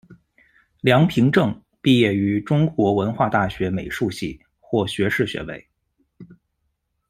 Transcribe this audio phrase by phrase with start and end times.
[0.81, 5.69] 梁平正毕业于中国文化大学美术系，获学士学位。